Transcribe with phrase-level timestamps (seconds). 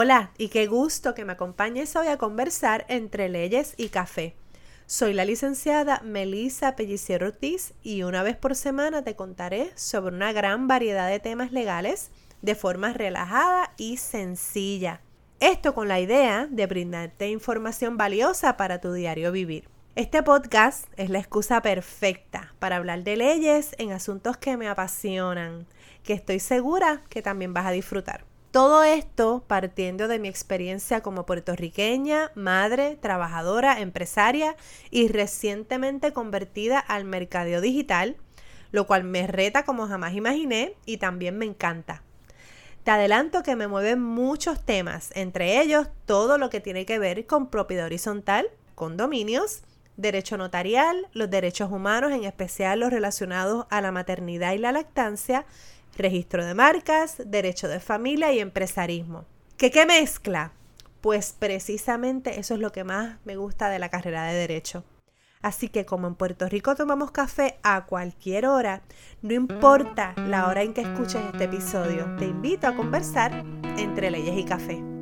[0.00, 4.36] Hola y qué gusto que me acompañes hoy a conversar entre leyes y café.
[4.86, 10.32] Soy la licenciada Melissa Pellicier Ortiz y una vez por semana te contaré sobre una
[10.32, 15.00] gran variedad de temas legales de forma relajada y sencilla.
[15.40, 19.68] Esto con la idea de brindarte información valiosa para tu diario vivir.
[19.96, 25.66] Este podcast es la excusa perfecta para hablar de leyes en asuntos que me apasionan,
[26.04, 28.28] que estoy segura que también vas a disfrutar.
[28.50, 34.56] Todo esto partiendo de mi experiencia como puertorriqueña, madre, trabajadora, empresaria
[34.90, 38.16] y recientemente convertida al mercadeo digital,
[38.72, 42.02] lo cual me reta como jamás imaginé y también me encanta.
[42.84, 47.26] Te adelanto que me mueven muchos temas, entre ellos todo lo que tiene que ver
[47.26, 49.62] con propiedad horizontal, condominios,
[49.98, 55.44] derecho notarial, los derechos humanos, en especial los relacionados a la maternidad y la lactancia,
[55.98, 59.26] registro de marcas, derecho de familia y empresarismo.
[59.56, 60.52] ¿Qué, qué mezcla?
[61.00, 64.84] Pues precisamente eso es lo que más me gusta de la carrera de derecho.
[65.42, 68.82] Así que como en Puerto Rico tomamos café a cualquier hora,
[69.22, 73.44] no importa la hora en que escuches este episodio, te invito a conversar
[73.76, 74.97] entre leyes y café.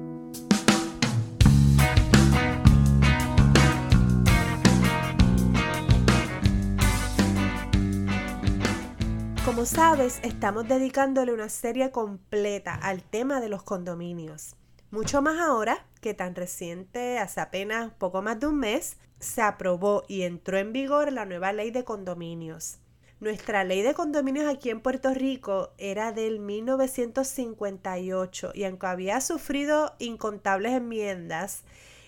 [9.67, 14.55] Sabes, estamos dedicándole una serie completa al tema de los condominios.
[14.93, 20.05] Mucho más ahora que tan reciente, hace apenas poco más de un mes, se aprobó
[20.07, 22.79] y entró en vigor la nueva ley de condominios.
[23.19, 29.97] Nuestra ley de condominios aquí en Puerto Rico era del 1958 y aunque había sufrido
[29.99, 31.65] incontables enmiendas,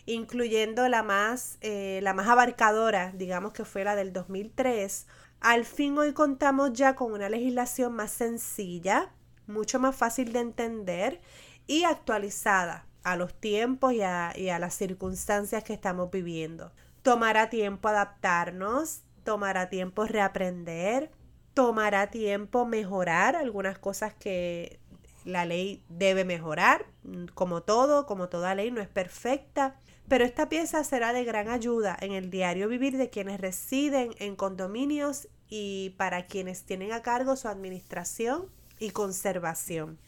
[0.06, 5.06] incluyendo la más, eh, la más abarcadora, digamos que fue la del 2003,
[5.41, 9.12] al fin hoy contamos ya con una legislación más sencilla,
[9.47, 11.20] mucho más fácil de entender
[11.67, 16.72] y actualizada a los tiempos y a, las circunstancias que estamos viviendo.
[17.03, 21.11] Tomará tiempo adaptarnos, tomará tiempo reaprender,
[21.55, 24.80] tomará tiempo mejorar algunas cosas que
[25.28, 26.86] la ley debe mejorar,
[27.34, 29.77] como todo, como toda ley no es perfecta,
[30.08, 34.36] pero esta pieza será de gran ayuda en el diario vivir de quienes residen en
[34.36, 38.46] condominios y para quienes tienen a cargo su administración
[38.78, 39.98] y conservación.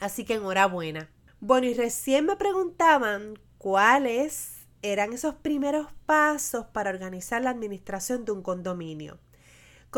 [0.00, 1.08] Así que enhorabuena.
[1.40, 8.32] Bueno, y recién me preguntaban cuáles eran esos primeros pasos para organizar la administración de
[8.32, 9.20] un condominio.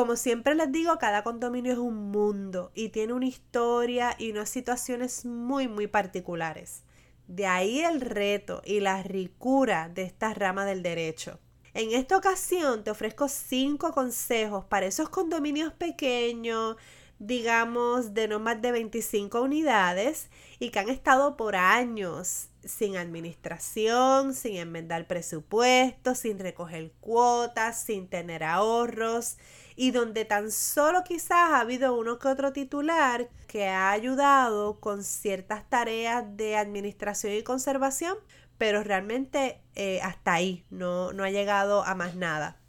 [0.00, 4.48] Como siempre les digo, cada condominio es un mundo y tiene una historia y unas
[4.48, 6.84] situaciones muy, muy particulares.
[7.26, 11.38] De ahí el reto y la ricura de esta rama del derecho.
[11.74, 16.76] En esta ocasión te ofrezco cinco consejos para esos condominios pequeños,
[17.18, 24.32] digamos de no más de 25 unidades y que han estado por años sin administración,
[24.32, 29.36] sin enmendar presupuestos, sin recoger cuotas, sin tener ahorros
[29.80, 35.02] y donde tan solo quizás ha habido uno que otro titular que ha ayudado con
[35.02, 38.18] ciertas tareas de administración y conservación,
[38.58, 42.60] pero realmente eh, hasta ahí no, no ha llegado a más nada.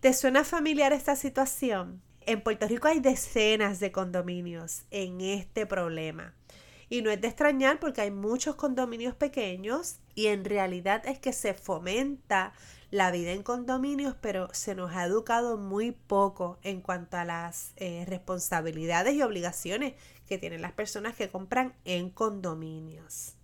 [0.00, 2.02] ¿Te suena familiar esta situación?
[2.22, 6.34] En Puerto Rico hay decenas de condominios en este problema.
[6.88, 11.32] Y no es de extrañar porque hay muchos condominios pequeños y en realidad es que
[11.32, 12.52] se fomenta
[12.94, 17.72] la vida en condominios, pero se nos ha educado muy poco en cuanto a las
[17.74, 19.94] eh, responsabilidades y obligaciones
[20.28, 23.34] que tienen las personas que compran en condominios.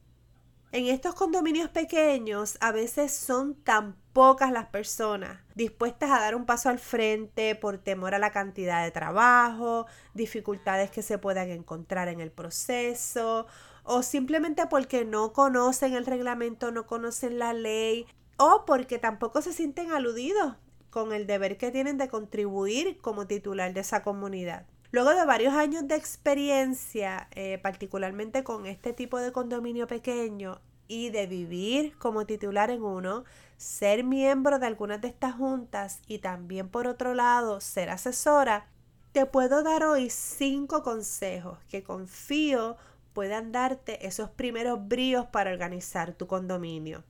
[0.70, 6.46] En estos condominios pequeños a veces son tan pocas las personas dispuestas a dar un
[6.46, 12.06] paso al frente por temor a la cantidad de trabajo, dificultades que se puedan encontrar
[12.06, 13.48] en el proceso
[13.82, 18.06] o simplemente porque no conocen el reglamento, no conocen la ley
[18.42, 20.54] o porque tampoco se sienten aludidos
[20.88, 24.66] con el deber que tienen de contribuir como titular de esa comunidad.
[24.92, 30.58] Luego de varios años de experiencia, eh, particularmente con este tipo de condominio pequeño,
[30.88, 33.24] y de vivir como titular en uno,
[33.58, 38.66] ser miembro de algunas de estas juntas y también por otro lado ser asesora,
[39.12, 42.78] te puedo dar hoy cinco consejos que confío
[43.12, 47.04] puedan darte esos primeros bríos para organizar tu condominio.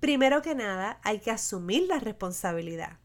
[0.00, 2.98] Primero que nada, hay que asumir la responsabilidad.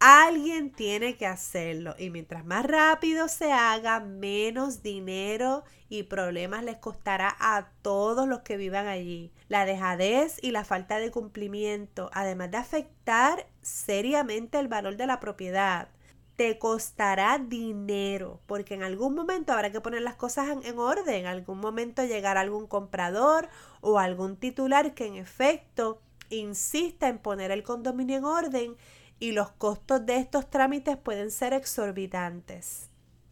[0.00, 6.76] Alguien tiene que hacerlo y mientras más rápido se haga, menos dinero y problemas les
[6.76, 9.32] costará a todos los que vivan allí.
[9.48, 15.20] La dejadez y la falta de cumplimiento, además de afectar seriamente el valor de la
[15.20, 15.88] propiedad,
[16.36, 21.14] te costará dinero, porque en algún momento habrá que poner las cosas en, en, orden,
[21.14, 23.48] en algún momento llegará algún comprador
[23.80, 26.00] o algún titular que en efecto
[26.30, 28.76] insista en poner el condominio en orden
[29.18, 32.88] y los costos de estos trámites pueden ser exorbitantes.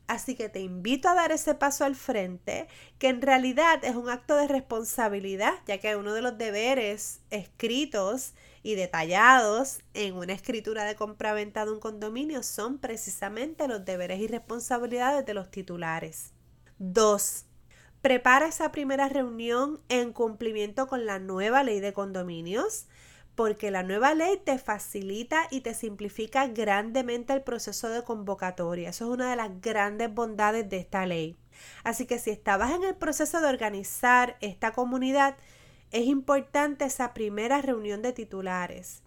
[0.09, 4.09] Así que te invito a dar ese paso al frente, que en realidad es un
[4.09, 8.33] acto de responsabilidad, ya que uno de los deberes escritos
[8.63, 14.29] y detallados en una escritura de compraventa de un condominio son precisamente los deberes y
[14.29, 16.33] responsabilidades de los titulares.
[16.79, 17.47] 2.
[18.07, 22.87] Prepara esa primera reunión en cumplimiento con la nueva ley de condominios
[23.35, 28.91] porque la nueva ley te facilita y te simplifica grandemente el proceso de convocatoria.
[28.91, 31.37] Eso es una de las grandes bondades de esta ley.
[31.83, 35.37] Así que si estabas en el proceso de organizar esta comunidad,
[35.91, 39.03] es importante esa primera reunión de titulares.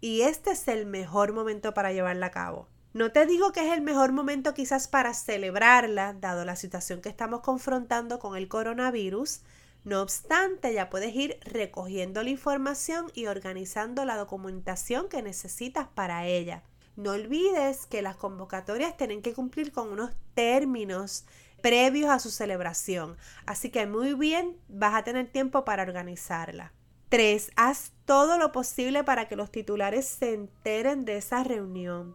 [0.00, 2.68] Y este es el mejor momento para llevarla a cabo.
[2.94, 7.08] No te digo que es el mejor momento quizás para celebrarla, dado la situación que
[7.08, 9.40] estamos confrontando con el coronavirus,
[9.82, 16.24] no obstante, ya puedes ir recogiendo la información y organizando la documentación que necesitas para
[16.26, 16.62] ella.
[16.94, 21.24] No olvides que las convocatorias tienen que cumplir con unos términos
[21.62, 26.72] previos a su celebración, así que muy bien vas a tener tiempo para organizarla.
[27.08, 27.50] 3.
[27.56, 32.14] Haz todo lo posible para que los titulares se enteren de esa reunión.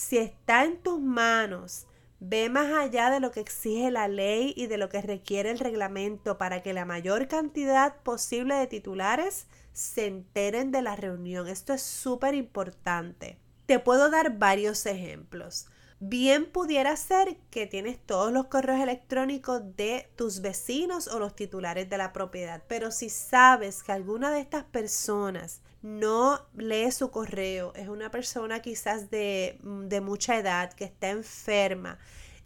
[0.00, 1.86] Si está en tus manos
[2.22, 5.58] Ve más allá de lo que exige la ley y de lo que requiere el
[5.58, 11.48] reglamento para que la mayor cantidad posible de titulares se enteren de la reunión.
[11.48, 13.38] Esto es súper importante.
[13.64, 15.68] Te puedo dar varios ejemplos.
[15.98, 21.88] Bien pudiera ser que tienes todos los correos electrónicos de tus vecinos o los titulares
[21.88, 27.72] de la propiedad, pero si sabes que alguna de estas personas no lee su correo,
[27.74, 31.98] es una persona quizás de, mm, de mucha edad que está enferma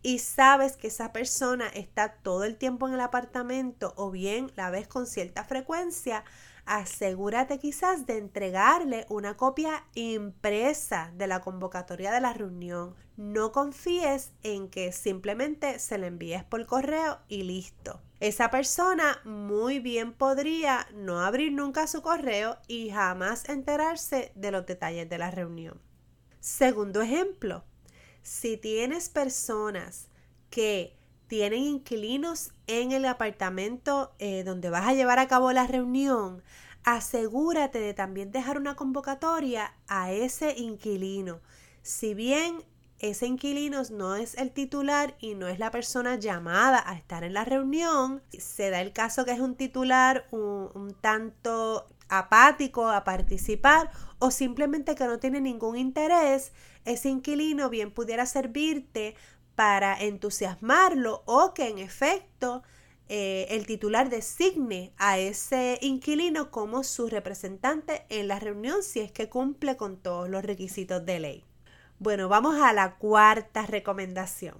[0.02, 4.70] y sabes que esa persona está todo el tiempo en el apartamento o bien la
[4.70, 6.24] ves con cierta frecuencia,
[6.66, 12.94] asegúrate quizás de entregarle una copia impresa de la convocatoria de la reunión.
[13.16, 18.00] No confíes en que simplemente se le envíes por correo y listo.
[18.20, 24.66] Esa persona muy bien podría no abrir nunca su correo y jamás enterarse de los
[24.66, 25.80] detalles de la reunión.
[26.40, 27.64] Segundo ejemplo,
[28.22, 30.08] si tienes personas
[30.48, 30.96] que
[31.28, 36.42] tienen inquilinos en el apartamento eh, donde vas a llevar a cabo la reunión,
[36.84, 41.40] asegúrate de también dejar una convocatoria a ese inquilino.
[41.82, 42.62] Si bien
[42.98, 47.34] ese inquilino no es el titular y no es la persona llamada a estar en
[47.34, 53.90] la reunión, se da el caso que es un titular un tanto apático a participar
[54.18, 56.52] o simplemente que no tiene ningún interés,
[56.84, 59.16] ese inquilino bien pudiera servirte
[59.54, 62.62] para entusiasmarlo o que en efecto
[63.08, 69.12] eh, el titular designe a ese inquilino como su representante en la reunión si es
[69.12, 71.44] que cumple con todos los requisitos de ley.
[71.98, 74.56] Bueno, vamos a la cuarta recomendación.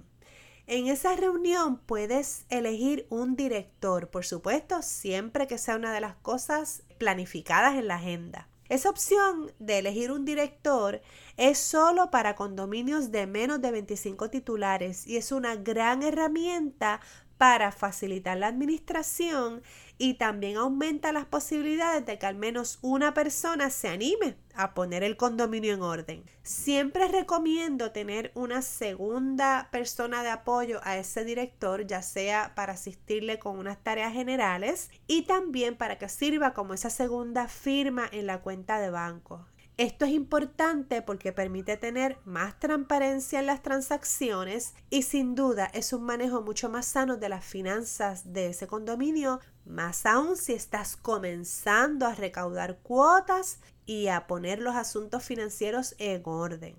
[0.67, 6.15] En esa reunión puedes elegir un director, por supuesto, siempre que sea una de las
[6.15, 8.47] cosas planificadas en la agenda.
[8.67, 11.01] Esa opción de elegir un director
[11.37, 16.99] es solo para condominios de menos de 25 titulares y es una gran herramienta
[17.37, 19.61] para facilitar la administración
[19.97, 25.03] y también aumenta las posibilidades de que al menos una persona se anime a poner
[25.03, 26.23] el condominio en orden.
[26.43, 33.39] Siempre recomiendo tener una segunda persona de apoyo a ese director, ya sea para asistirle
[33.39, 38.41] con unas tareas generales y también para que sirva como esa segunda firma en la
[38.41, 39.45] cuenta de banco.
[39.77, 45.91] Esto es importante porque permite tener más transparencia en las transacciones y sin duda es
[45.91, 50.95] un manejo mucho más sano de las finanzas de ese condominio, más aún si estás
[50.95, 56.77] comenzando a recaudar cuotas y a poner los asuntos financieros en orden.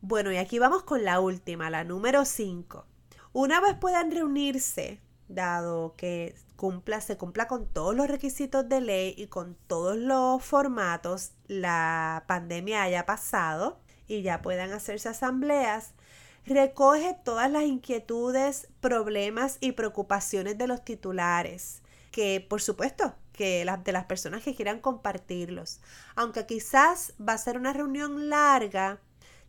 [0.00, 2.86] Bueno, y aquí vamos con la última, la número 5.
[3.34, 4.98] Una vez puedan reunirse,
[5.34, 10.44] dado que cumpla, se cumpla con todos los requisitos de ley y con todos los
[10.44, 15.94] formatos, la pandemia haya pasado y ya puedan hacerse asambleas,
[16.44, 23.82] recoge todas las inquietudes, problemas y preocupaciones de los titulares, que por supuesto que las
[23.84, 25.80] de las personas que quieran compartirlos.
[26.14, 29.00] Aunque quizás va a ser una reunión larga,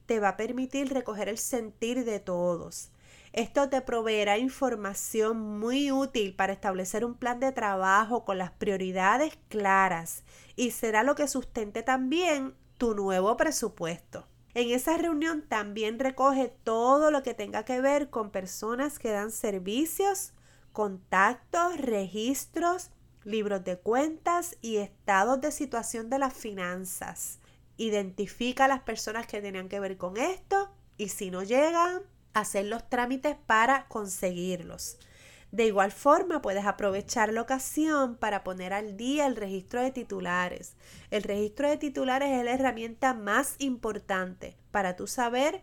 [0.05, 2.91] te va a permitir recoger el sentir de todos.
[3.33, 9.37] Esto te proveerá información muy útil para establecer un plan de trabajo con las prioridades
[9.47, 10.23] claras
[10.57, 14.27] y será lo que sustente también tu nuevo presupuesto.
[14.53, 19.31] En esa reunión también recoge todo lo que tenga que ver con personas que dan
[19.31, 20.33] servicios,
[20.73, 22.91] contactos, registros,
[23.23, 27.39] libros de cuentas y estados de situación de las finanzas.
[27.77, 32.01] Identifica a las personas que tenían que ver con esto y si no llegan,
[32.33, 34.97] hacer los trámites para conseguirlos.
[35.51, 40.75] De igual forma, puedes aprovechar la ocasión para poner al día el registro de titulares.
[41.11, 45.61] El registro de titulares es la herramienta más importante para tú saber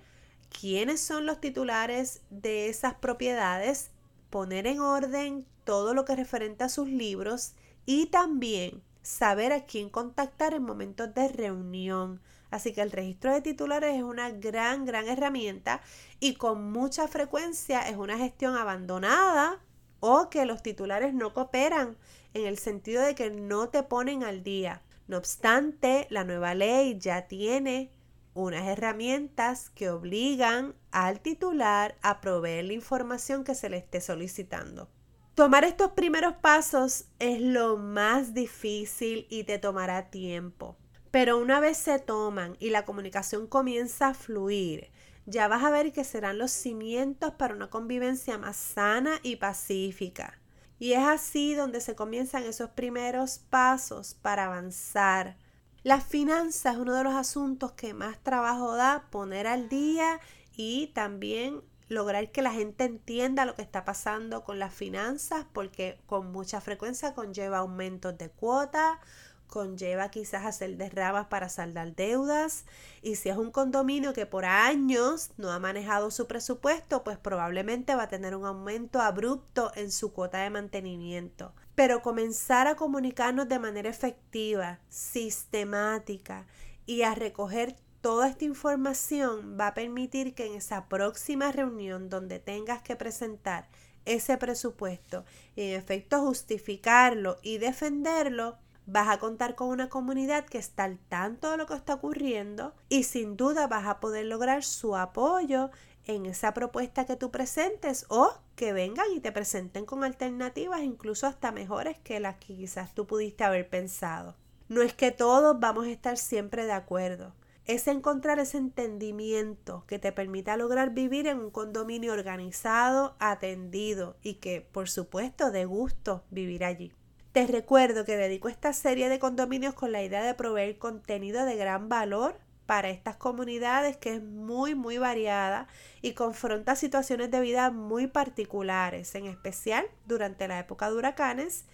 [0.51, 3.91] quiénes son los titulares de esas propiedades,
[4.29, 7.55] poner en orden todo lo que referente a sus libros
[7.87, 12.21] y también saber a quién contactar en momentos de reunión.
[12.51, 15.83] Así que el registro de titulares es una gran, gran herramienta
[16.19, 19.61] y con mucha frecuencia es una gestión abandonada
[20.01, 21.97] o que los titulares no cooperan
[22.35, 24.83] en el sentido de que no te ponen al día.
[25.07, 27.91] No obstante, la nueva ley ya tiene
[28.35, 34.89] unas herramientas que obligan al titular a proveer la información que se le esté solicitando.
[35.35, 40.77] Tomar estos primeros pasos es lo más difícil y te tomará tiempo.
[41.11, 44.91] Pero una vez se toman y la comunicación comienza a fluir,
[45.27, 50.41] ya vas a ver que serán los cimientos para una convivencia más sana y pacífica.
[50.79, 55.37] Y es así donde se comienzan esos primeros pasos para avanzar.
[55.83, 60.21] La finanza es uno de los asuntos que más trabajo da poner al día
[60.57, 66.01] y también lograr que la gente entienda lo que está pasando con las finanzas porque
[66.07, 69.01] con mucha frecuencia conlleva aumentos de cuota,
[69.49, 72.65] conlleva quizás hacer derramas para saldar deudas
[73.03, 77.97] y si es un condominio que por años no ha manejado su presupuesto, pues probablemente
[77.97, 81.53] va a tener un aumento abrupto en su cuota de mantenimiento.
[81.75, 86.47] Pero comenzar a comunicarnos de manera efectiva, sistemática
[86.87, 92.39] y a recoger toda esta información va a permitir que en esa próxima reunión donde
[92.39, 93.69] tengas que presentar
[94.05, 95.25] ese presupuesto
[95.55, 98.59] y en efecto justificarlo y defenderlo,
[98.91, 102.75] vas a contar con una comunidad que está al tanto de lo que está ocurriendo
[102.89, 105.71] y sin duda vas a poder lograr su apoyo
[106.07, 111.27] en esa propuesta que tú presentes o que vengan y te presenten con alternativas incluso
[111.27, 114.37] hasta mejores que las que quizás tú pudiste haber pensado.
[114.69, 117.35] No es que todos vamos a estar siempre de acuerdo,
[117.67, 124.37] es encontrar ese entendimiento que te permita lograr vivir en un condominio organizado, atendido y
[124.37, 126.95] que por supuesto de gusto vivir allí.
[127.39, 131.55] Te recuerdo que dedico esta serie de condominios con la idea de proveer contenido de
[131.55, 135.69] gran valor para estas comunidades que es muy muy variada
[136.03, 141.65] y confronta situaciones de vida muy particulares, en especial durante la época de huracanes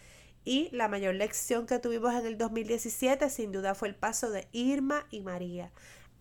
[0.44, 4.46] y la mayor lección que tuvimos en el 2017 sin duda fue el paso de
[4.52, 5.72] Irma y María.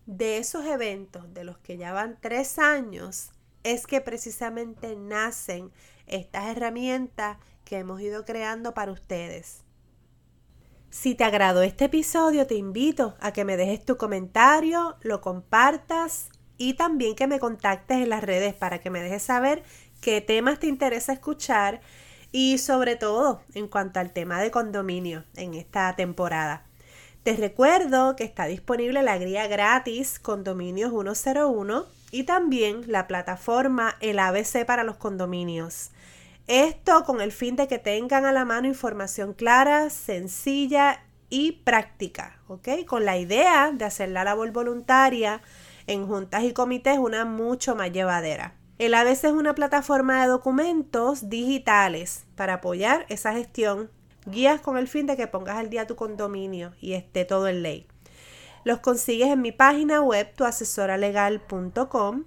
[0.06, 3.30] De esos eventos, de los que ya van tres años,
[3.62, 5.70] es que precisamente nacen
[6.06, 9.62] estas herramientas que hemos ido creando para ustedes.
[10.90, 16.28] Si te agradó este episodio, te invito a que me dejes tu comentario, lo compartas
[16.56, 19.64] y también que me contactes en las redes para que me dejes saber
[20.00, 21.80] qué temas te interesa escuchar
[22.30, 26.64] y sobre todo en cuanto al tema de condominio en esta temporada.
[27.24, 34.18] Te recuerdo que está disponible la guía gratis Condominios 101 y también la plataforma El
[34.18, 35.90] ABC para los condominios.
[36.46, 42.38] Esto con el fin de que tengan a la mano información clara, sencilla y práctica,
[42.48, 42.84] ¿ok?
[42.86, 45.40] Con la idea de hacer la labor voluntaria
[45.86, 48.54] en juntas y comités una mucho más llevadera.
[48.78, 53.90] El ABC es una plataforma de documentos digitales para apoyar esa gestión,
[54.26, 57.62] guías con el fin de que pongas al día tu condominio y esté todo en
[57.62, 57.86] ley.
[58.64, 62.24] Los consigues en mi página web tuasesoralegal.com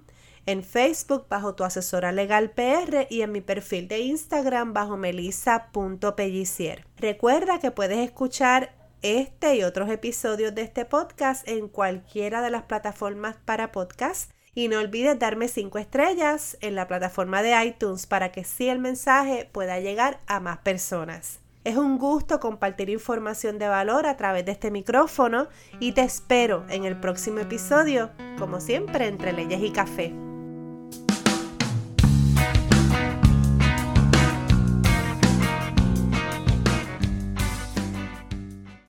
[0.48, 6.86] en Facebook bajo tu asesora legal PR y en mi perfil de Instagram bajo melissa.pellicier.
[6.96, 12.62] Recuerda que puedes escuchar este y otros episodios de este podcast en cualquiera de las
[12.62, 14.30] plataformas para podcast.
[14.54, 18.78] Y no olvides darme 5 estrellas en la plataforma de iTunes para que sí el
[18.78, 21.40] mensaje pueda llegar a más personas.
[21.64, 26.64] Es un gusto compartir información de valor a través de este micrófono y te espero
[26.70, 30.27] en el próximo episodio, como siempre, entre leyes y café.